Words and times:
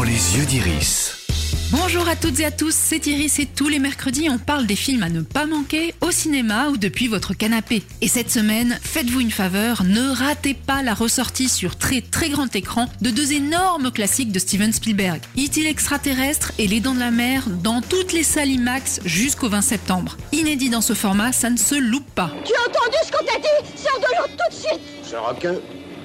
Dans 0.00 0.06
les 0.06 0.38
yeux 0.38 0.46
d'Iris. 0.46 1.26
Bonjour 1.72 2.08
à 2.08 2.16
toutes 2.16 2.40
et 2.40 2.46
à 2.46 2.50
tous, 2.50 2.74
c'est 2.74 3.06
Iris 3.06 3.38
et 3.38 3.44
tous 3.44 3.68
les 3.68 3.78
mercredis 3.78 4.30
on 4.30 4.38
parle 4.38 4.64
des 4.64 4.74
films 4.74 5.02
à 5.02 5.10
ne 5.10 5.20
pas 5.20 5.44
manquer 5.44 5.94
au 6.00 6.10
cinéma 6.10 6.68
ou 6.70 6.78
depuis 6.78 7.06
votre 7.06 7.34
canapé. 7.34 7.82
Et 8.00 8.08
cette 8.08 8.30
semaine, 8.30 8.78
faites-vous 8.82 9.20
une 9.20 9.30
faveur, 9.30 9.84
ne 9.84 10.08
ratez 10.08 10.54
pas 10.54 10.82
la 10.82 10.94
ressortie 10.94 11.50
sur 11.50 11.76
très 11.76 12.00
très 12.00 12.30
grand 12.30 12.56
écran 12.56 12.86
de 13.02 13.10
deux 13.10 13.34
énormes 13.34 13.90
classiques 13.90 14.32
de 14.32 14.38
Steven 14.38 14.72
Spielberg. 14.72 15.20
E.T. 15.36 15.62
l'extraterrestre 15.64 16.52
et 16.56 16.66
Les 16.66 16.80
Dents 16.80 16.94
de 16.94 17.00
la 17.00 17.10
Mer 17.10 17.44
dans 17.62 17.82
toutes 17.82 18.14
les 18.14 18.24
salles 18.24 18.48
IMAX 18.48 19.00
jusqu'au 19.04 19.50
20 19.50 19.60
septembre. 19.60 20.16
Inédit 20.32 20.70
dans 20.70 20.80
ce 20.80 20.94
format, 20.94 21.32
ça 21.32 21.50
ne 21.50 21.58
se 21.58 21.74
loupe 21.74 22.10
pas. 22.14 22.30
Tu 22.46 22.54
as 22.54 22.70
entendu 22.70 22.96
ce 23.04 23.12
qu'on 23.12 23.24
t'a 23.26 23.38
dit? 23.38 23.70
Sors 23.76 24.00
de 24.00 24.06
l'eau 24.16 24.28
tout 24.28 24.56
de 24.56 24.62
suite 24.62 24.80
Ce 25.02 25.16
requin, 25.16 25.56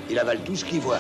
il 0.09 0.19
avale 0.19 0.39
tout 0.43 0.57
ce 0.57 0.65
qu'il 0.65 0.81
voit. 0.81 0.99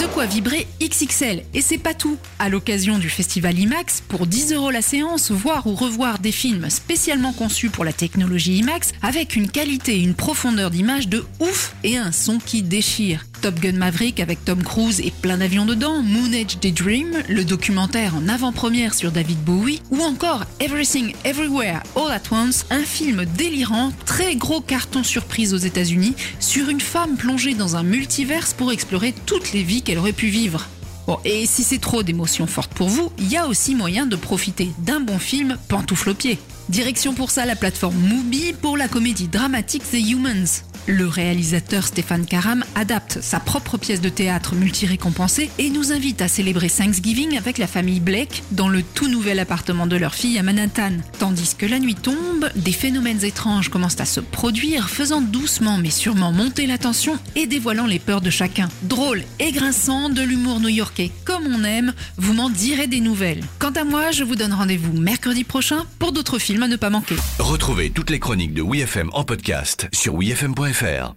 De 0.00 0.06
quoi 0.06 0.26
vibrer 0.26 0.66
XXL. 0.80 1.44
Et 1.54 1.60
c'est 1.60 1.78
pas 1.78 1.94
tout. 1.94 2.18
À 2.40 2.48
l'occasion 2.48 2.98
du 2.98 3.08
festival 3.08 3.56
IMAX, 3.56 4.00
pour 4.00 4.26
10 4.26 4.52
euros 4.52 4.70
la 4.70 4.82
séance, 4.82 5.30
voir 5.30 5.68
ou 5.68 5.74
revoir 5.74 6.18
des 6.18 6.32
films 6.32 6.68
spécialement 6.68 7.32
conçus 7.32 7.70
pour 7.70 7.84
la 7.84 7.92
technologie 7.92 8.56
IMAX 8.58 8.92
avec 9.02 9.36
une 9.36 9.48
qualité 9.48 9.94
et 9.96 10.02
une 10.02 10.14
profondeur 10.14 10.70
d'image 10.70 11.08
de 11.08 11.24
ouf 11.38 11.76
et 11.84 11.96
un 11.96 12.10
son 12.10 12.38
qui 12.38 12.62
déchire. 12.62 13.24
Top 13.44 13.60
Gun 13.60 13.72
Maverick 13.72 14.20
avec 14.20 14.42
Tom 14.42 14.62
Cruise 14.62 15.00
et 15.00 15.10
plein 15.10 15.36
d'avions 15.36 15.66
dedans, 15.66 16.00
Moon 16.00 16.32
Age 16.32 16.56
Daydream, 16.62 17.22
le 17.28 17.44
documentaire 17.44 18.16
en 18.16 18.26
avant-première 18.26 18.94
sur 18.94 19.12
David 19.12 19.36
Bowie, 19.44 19.82
ou 19.90 20.00
encore 20.00 20.44
Everything 20.60 21.12
Everywhere 21.26 21.82
All 21.94 22.10
at 22.10 22.22
Once, 22.30 22.64
un 22.70 22.84
film 22.84 23.26
délirant, 23.36 23.92
très 24.06 24.34
gros 24.36 24.62
carton 24.62 25.02
surprise 25.02 25.52
aux 25.52 25.58
États-Unis, 25.58 26.14
sur 26.40 26.70
une 26.70 26.80
femme 26.80 27.18
plongée 27.18 27.52
dans 27.52 27.76
un 27.76 27.82
multiverse 27.82 28.54
pour 28.54 28.72
explorer 28.72 29.14
toutes 29.26 29.52
les 29.52 29.62
vies 29.62 29.82
qu'elle 29.82 29.98
aurait 29.98 30.14
pu 30.14 30.28
vivre. 30.28 30.66
Bon, 31.06 31.18
et 31.26 31.44
si 31.44 31.64
c'est 31.64 31.76
trop 31.76 32.02
d'émotions 32.02 32.46
fortes 32.46 32.72
pour 32.72 32.88
vous, 32.88 33.12
il 33.18 33.30
y 33.30 33.36
a 33.36 33.46
aussi 33.46 33.74
moyen 33.74 34.06
de 34.06 34.16
profiter 34.16 34.70
d'un 34.78 35.00
bon 35.00 35.18
film 35.18 35.58
pantoufle 35.68 36.08
aux 36.08 36.14
pieds. 36.14 36.38
Direction 36.70 37.12
pour 37.12 37.30
ça 37.30 37.44
la 37.44 37.56
plateforme 37.56 37.96
Mubi 37.96 38.54
pour 38.54 38.78
la 38.78 38.88
comédie 38.88 39.28
dramatique 39.28 39.82
The 39.90 40.10
Humans. 40.10 40.64
Le 40.86 41.06
réalisateur 41.06 41.86
Stéphane 41.86 42.26
Karam 42.26 42.62
adapte 42.74 43.18
sa 43.22 43.40
propre 43.40 43.78
pièce 43.78 44.02
de 44.02 44.10
théâtre 44.10 44.54
multi-récompensée 44.54 45.50
et 45.58 45.70
nous 45.70 45.92
invite 45.92 46.20
à 46.20 46.28
célébrer 46.28 46.68
Thanksgiving 46.68 47.38
avec 47.38 47.56
la 47.56 47.66
famille 47.66 48.00
Blake 48.00 48.42
dans 48.50 48.68
le 48.68 48.82
tout 48.82 49.08
nouvel 49.08 49.38
appartement 49.38 49.86
de 49.86 49.96
leur 49.96 50.14
fille 50.14 50.38
à 50.38 50.42
Manhattan. 50.42 50.92
Tandis 51.18 51.54
que 51.56 51.64
la 51.64 51.78
nuit 51.78 51.94
tombe, 51.94 52.50
des 52.54 52.72
phénomènes 52.72 53.24
étranges 53.24 53.70
commencent 53.70 54.00
à 54.00 54.04
se 54.04 54.20
produire, 54.20 54.90
faisant 54.90 55.22
doucement 55.22 55.78
mais 55.78 55.90
sûrement 55.90 56.32
monter 56.32 56.66
la 56.66 56.76
tension 56.76 57.18
et 57.34 57.46
dévoilant 57.46 57.86
les 57.86 57.98
peurs 57.98 58.20
de 58.20 58.30
chacun. 58.30 58.68
Drôle 58.82 59.22
et 59.38 59.52
grinçant, 59.52 60.10
de 60.10 60.22
l'humour 60.22 60.60
new-yorkais 60.60 61.10
on 61.48 61.64
aime, 61.64 61.92
vous 62.16 62.34
m'en 62.34 62.50
direz 62.50 62.86
des 62.86 63.00
nouvelles. 63.00 63.42
Quant 63.58 63.72
à 63.72 63.84
moi, 63.84 64.10
je 64.10 64.24
vous 64.24 64.36
donne 64.36 64.52
rendez-vous 64.52 64.92
mercredi 64.92 65.44
prochain 65.44 65.84
pour 65.98 66.12
d'autres 66.12 66.38
films 66.38 66.62
à 66.62 66.68
ne 66.68 66.76
pas 66.76 66.90
manquer. 66.90 67.16
Retrouvez 67.38 67.90
toutes 67.90 68.10
les 68.10 68.20
chroniques 68.20 68.54
de 68.54 68.62
WeFM 68.62 69.10
en 69.12 69.24
podcast 69.24 69.88
sur 69.92 70.16
WeFM.fr. 70.16 71.14